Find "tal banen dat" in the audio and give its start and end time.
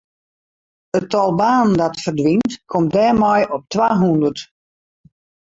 1.11-2.01